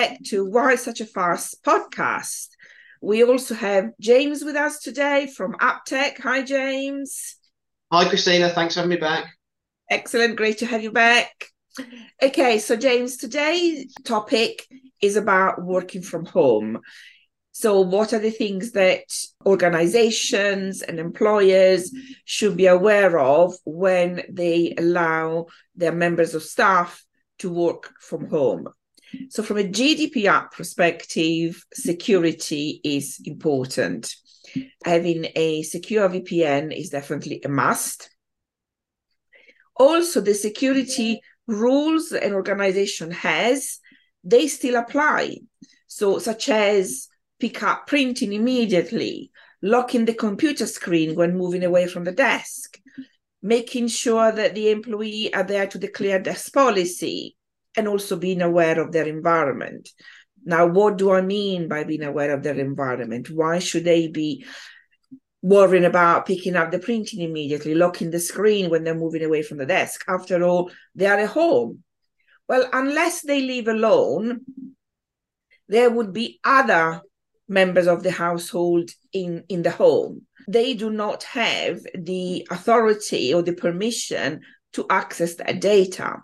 [0.00, 2.48] back to Why Such a Fast podcast.
[3.02, 6.18] We also have James with us today from Uptech.
[6.20, 7.36] Hi, James.
[7.92, 8.48] Hi, Christina.
[8.48, 9.26] Thanks for having me back.
[9.90, 10.36] Excellent.
[10.36, 11.48] Great to have you back.
[12.22, 14.66] Okay, so James, today's topic
[15.02, 16.80] is about working from home.
[17.52, 19.04] So, what are the things that
[19.44, 21.94] organizations and employers
[22.24, 27.04] should be aware of when they allow their members of staff
[27.40, 28.68] to work from home?
[29.28, 34.14] So, from a GDPR perspective, security is important.
[34.84, 38.10] Having a secure VPN is definitely a must.
[39.76, 43.78] Also, the security rules an organization has,
[44.22, 45.38] they still apply.
[45.86, 47.08] So, such as
[47.40, 49.30] pick up printing immediately,
[49.62, 52.78] locking the computer screen when moving away from the desk,
[53.42, 57.36] making sure that the employee are there to declare desk policy,
[57.80, 59.88] and also being aware of their environment.
[60.44, 63.30] Now, what do I mean by being aware of their environment?
[63.30, 64.44] Why should they be
[65.42, 69.58] worrying about picking up the printing immediately, locking the screen when they're moving away from
[69.58, 70.04] the desk?
[70.06, 71.82] After all, they are at home.
[72.48, 74.40] Well, unless they live alone,
[75.68, 77.00] there would be other
[77.48, 80.26] members of the household in, in the home.
[80.48, 84.40] They do not have the authority or the permission
[84.74, 86.22] to access that data.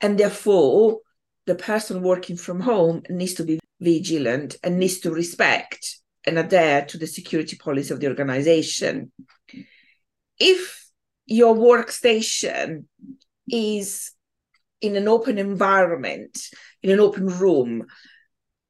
[0.00, 1.00] And therefore,
[1.46, 6.84] the person working from home needs to be vigilant and needs to respect and adhere
[6.86, 9.12] to the security policy of the organization.
[10.38, 10.88] If
[11.26, 12.84] your workstation
[13.48, 14.12] is
[14.80, 16.38] in an open environment,
[16.82, 17.86] in an open room,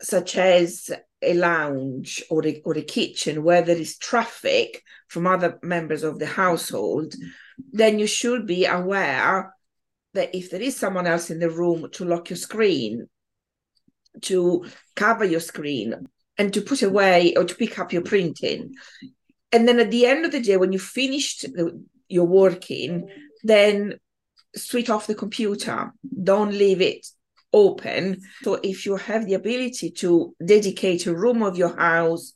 [0.00, 0.90] such as
[1.22, 6.18] a lounge or a, or a kitchen where there is traffic from other members of
[6.18, 7.14] the household,
[7.72, 9.54] then you should be aware
[10.16, 13.08] that if there is someone else in the room to lock your screen,
[14.22, 18.74] to cover your screen, and to put away or to pick up your printing.
[19.52, 21.46] And then at the end of the day, when you finished
[22.08, 23.08] your working,
[23.42, 23.98] then
[24.54, 25.92] switch off the computer.
[26.22, 27.06] Don't leave it
[27.52, 28.20] open.
[28.42, 32.32] So if you have the ability to dedicate a room of your house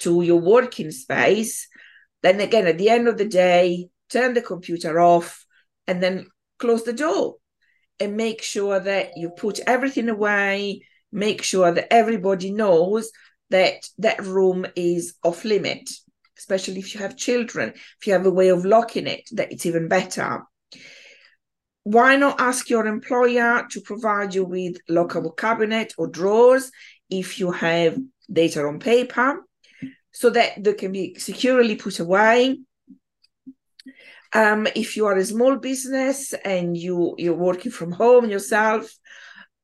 [0.00, 1.68] to your working space,
[2.22, 5.44] then again, at the end of the day, turn the computer off
[5.86, 6.26] and then
[6.62, 7.36] close the door
[7.98, 13.10] and make sure that you put everything away, make sure that everybody knows
[13.50, 15.90] that that room is off limit,
[16.38, 17.72] especially if you have children.
[18.00, 20.44] If you have a way of locking it, that it's even better.
[21.82, 26.70] Why not ask your employer to provide you with lockable cabinet or drawers
[27.10, 27.98] if you have
[28.32, 29.44] data on paper
[30.12, 32.58] so that they can be securely put away
[34.32, 38.90] um, if you are a small business and you you're working from home yourself,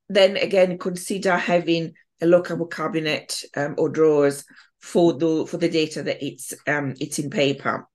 [0.09, 4.45] then again consider having a lockable cabinet um, or drawers
[4.81, 7.89] for the for the data that it's um, it's in paper.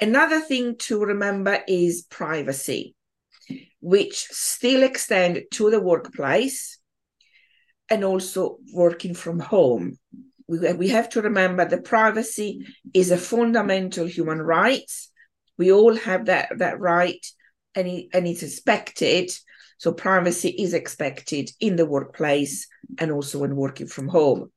[0.00, 2.94] Another thing to remember is privacy,
[3.80, 6.78] which still extend to the workplace
[7.88, 9.98] and also working from home.
[10.48, 14.90] We, we have to remember that privacy is a fundamental human right
[15.58, 17.24] we all have that that right
[17.74, 19.30] and, it, and it's expected.
[19.78, 22.68] So privacy is expected in the workplace
[22.98, 24.52] and also when working from home.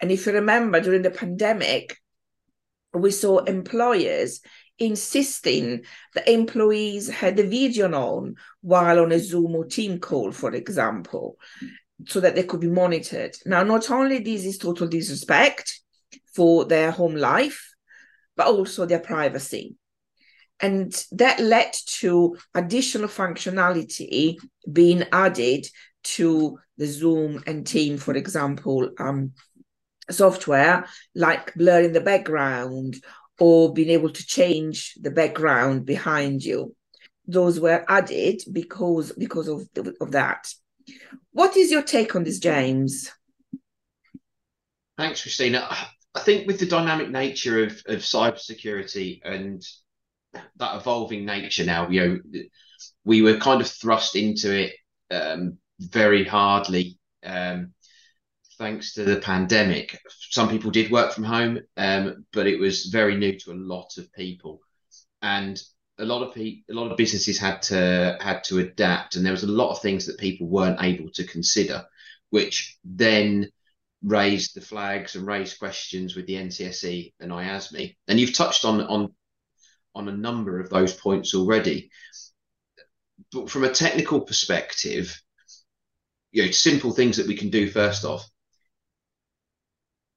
[0.00, 1.96] And if you remember during the pandemic
[2.92, 4.40] we saw employers
[4.78, 5.82] insisting
[6.14, 11.36] that employees had the video on while on a zoom or team call for example
[12.06, 13.36] so that they could be monitored.
[13.44, 15.80] Now not only this is total disrespect
[16.34, 17.74] for their home life
[18.36, 19.76] but also their privacy
[20.62, 24.36] and that led to additional functionality
[24.70, 25.66] being added
[26.02, 29.32] to the Zoom and Team, for example, um,
[30.10, 32.96] software like blurring the background
[33.38, 36.74] or being able to change the background behind you.
[37.26, 39.68] Those were added because because of,
[40.00, 40.52] of that.
[41.32, 43.10] What is your take on this, James?
[44.98, 45.66] Thanks, Christina.
[46.14, 49.64] I think with the dynamic nature of, of cybersecurity and
[50.32, 51.88] that evolving nature now.
[51.88, 52.00] You
[52.32, 52.40] know,
[53.04, 54.74] we were kind of thrust into it
[55.10, 57.72] um, very hardly, um,
[58.58, 59.98] thanks to the pandemic.
[60.30, 63.96] Some people did work from home, um, but it was very new to a lot
[63.98, 64.60] of people,
[65.22, 65.60] and
[65.98, 69.32] a lot of people, a lot of businesses had to had to adapt, and there
[69.32, 71.84] was a lot of things that people weren't able to consider,
[72.30, 73.50] which then
[74.02, 77.96] raised the flags and raised questions with the NCSC and IASME.
[78.08, 79.14] And you've touched on on
[79.94, 81.90] on a number of those points already.
[83.32, 85.20] But from a technical perspective,
[86.32, 88.28] you know, simple things that we can do first off.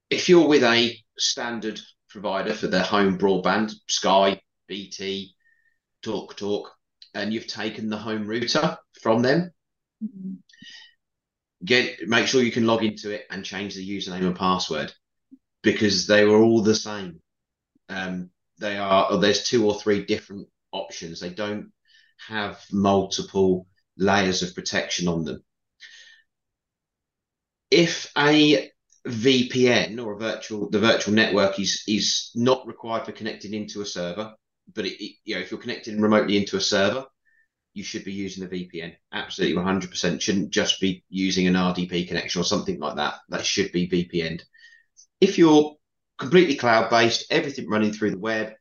[0.09, 1.79] If you're with a standard
[2.09, 5.33] provider for their home broadband, Sky, BT,
[6.03, 6.71] Talk Talk,
[7.13, 9.51] and you've taken the home router from them,
[10.03, 10.33] mm-hmm.
[11.65, 14.93] get make sure you can log into it and change the username and password
[15.63, 17.21] because they were all the same.
[17.89, 18.29] Um,
[18.59, 21.19] they are there's two or three different options.
[21.19, 21.71] They don't
[22.27, 23.67] have multiple
[23.97, 25.43] layers of protection on them.
[27.71, 28.69] If a
[29.07, 33.85] VPN or a virtual the virtual network is is not required for connecting into a
[33.85, 34.33] server,
[34.73, 37.05] but it, it, you know if you're connecting remotely into a server,
[37.73, 38.93] you should be using a VPN.
[39.11, 43.15] Absolutely, 100% shouldn't just be using an RDP connection or something like that.
[43.29, 44.41] That should be VPN.
[45.19, 45.75] If you're
[46.17, 48.53] completely cloud based, everything running through the web,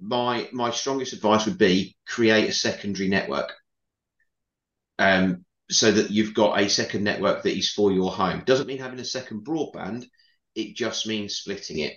[0.00, 3.52] my my strongest advice would be create a secondary network.
[4.98, 8.42] Um, so that you've got a second network that is for your home.
[8.46, 10.06] Doesn't mean having a second broadband,
[10.54, 11.94] it just means splitting it.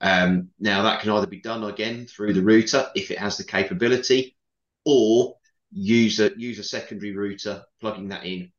[0.00, 3.44] Um, now, that can either be done again through the router if it has the
[3.44, 4.36] capability,
[4.84, 5.36] or
[5.70, 8.52] use a, use a secondary router, plugging that in,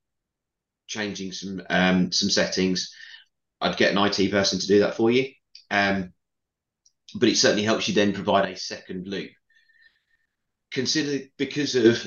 [0.88, 2.94] changing some um, some settings.
[3.61, 5.31] I'd get an IT person to do that for you.
[5.71, 6.13] Um,
[7.15, 9.31] but it certainly helps you then provide a second loop.
[10.71, 12.05] Consider because of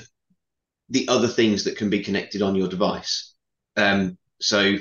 [0.90, 3.34] the other things that can be connected on your device.
[3.76, 4.76] Um, so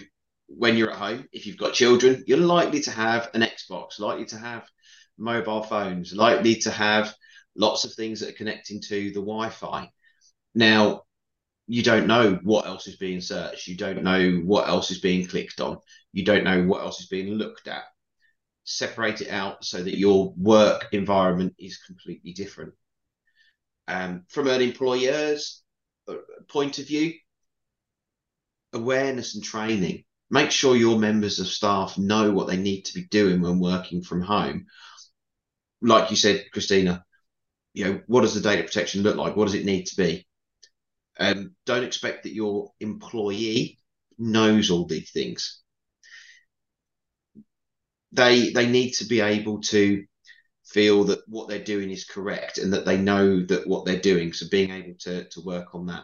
[0.48, 4.26] when you're at home, if you've got children, you're likely to have an Xbox, likely
[4.26, 4.68] to have
[5.18, 7.14] mobile phones, likely to have
[7.56, 9.90] lots of things that are connecting to the Wi-Fi.
[10.56, 11.04] Now,
[11.68, 13.68] you don't know what else is being searched.
[13.68, 15.78] You don't know what else is being clicked on.
[16.14, 17.84] You don't know what else is being looked at.
[18.64, 22.74] Separate it out so that your work environment is completely different.
[23.88, 25.62] Um, from an employer's
[26.48, 27.14] point of view,
[28.74, 30.04] awareness and training.
[30.30, 34.02] Make sure your members of staff know what they need to be doing when working
[34.02, 34.66] from home.
[35.82, 37.04] Like you said, Christina,
[37.74, 39.36] you know, what does the data protection look like?
[39.36, 40.27] What does it need to be?
[41.20, 43.80] Um, don't expect that your employee
[44.18, 45.62] knows all these things.
[48.12, 50.06] They they need to be able to
[50.66, 54.34] feel that what they're doing is correct and that they know that what they're doing.
[54.34, 56.04] So being able to to work on that.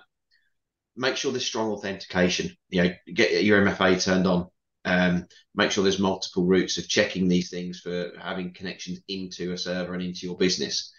[0.95, 2.55] Make sure there's strong authentication.
[2.69, 4.47] You know, get your MFA turned on.
[4.85, 9.57] Um, make sure there's multiple routes of checking these things for having connections into a
[9.57, 10.93] server and into your business,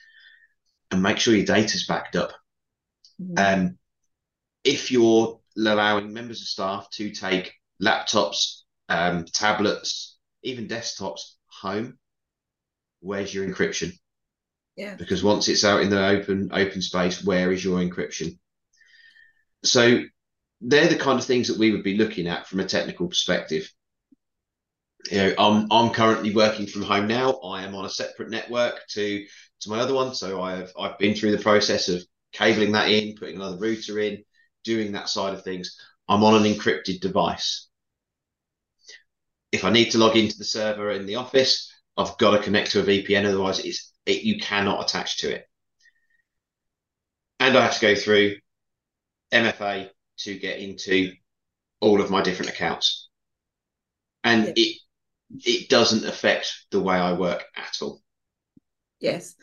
[0.90, 2.32] and make sure your data's backed up.
[3.20, 3.62] Mm-hmm.
[3.62, 3.78] Um,
[4.64, 11.98] if you're allowing members of staff to take laptops, um, tablets, even desktops home,
[13.00, 13.92] where's your encryption?
[14.76, 14.94] Yeah.
[14.96, 18.38] Because once it's out in the open open space, where is your encryption?
[19.62, 20.02] So
[20.60, 23.70] they're the kind of things that we would be looking at from a technical perspective.
[25.10, 27.32] You know, I'm I'm currently working from home now.
[27.44, 29.24] I am on a separate network to
[29.60, 32.02] to my other one, so I've I've been through the process of
[32.32, 34.24] cabling that in, putting another router in,
[34.64, 35.78] doing that side of things.
[36.08, 37.68] I'm on an encrypted device.
[39.52, 42.72] If I need to log into the server in the office, I've got to connect
[42.72, 45.48] to a VPN, otherwise it's it, you cannot attach to it.
[47.40, 48.36] And I have to go through
[49.32, 51.12] MFA to get into
[51.80, 53.08] all of my different accounts.
[54.22, 54.52] And yeah.
[54.56, 54.76] it
[55.44, 58.03] it doesn't affect the way I work at all.
[59.04, 59.34] Yes.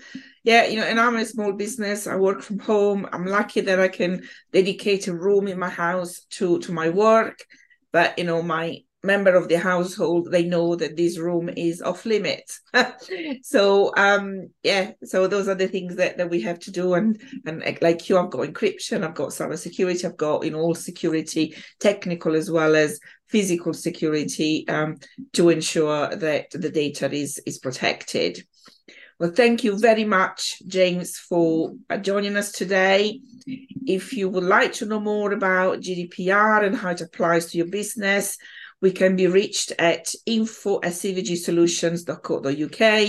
[0.43, 2.07] Yeah, you know, and I'm a small business.
[2.07, 3.07] I work from home.
[3.13, 7.45] I'm lucky that I can dedicate a room in my house to to my work.
[7.91, 12.05] But you know, my member of the household they know that this room is off
[12.05, 12.61] limits
[13.41, 17.19] so um yeah so those are the things that, that we have to do and
[17.47, 20.75] and like you i've got encryption i've got cyber security i've got you know all
[20.75, 24.95] security technical as well as physical security um
[25.33, 28.45] to ensure that the data is is protected
[29.21, 33.21] well thank you very much james for joining us today
[33.85, 37.67] if you would like to know more about gdpr and how it applies to your
[37.67, 38.37] business
[38.81, 43.07] we can be reached at info at cvgsolutions.co.uk.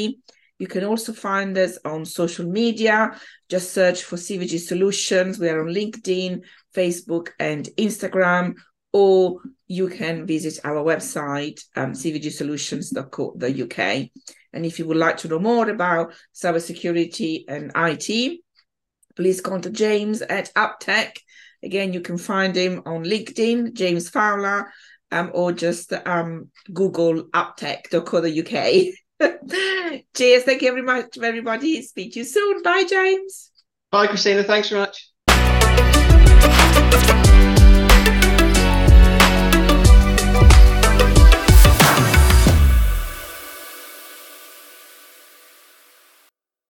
[0.59, 3.19] You can also find us on social media.
[3.49, 5.39] Just search for CVG Solutions.
[5.39, 6.43] We are on LinkedIn,
[6.75, 8.57] Facebook, and Instagram.
[8.93, 14.09] Or you can visit our website, um, cvgsolutions.co.uk.
[14.53, 18.41] And if you would like to know more about cybersecurity and IT,
[19.17, 21.19] please contact James at Uptech.
[21.63, 24.73] Again, you can find him on LinkedIn, James Fowler,
[25.11, 28.93] um, or just um, Google uptech.co.uk.
[30.15, 30.43] Cheers.
[30.43, 31.83] Thank you very much, everybody.
[31.83, 32.63] Speak to you soon.
[32.63, 33.51] Bye, James.
[33.91, 34.43] Bye, Christina.
[34.43, 35.11] Thanks very much.